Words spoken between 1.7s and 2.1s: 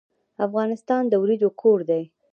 دی.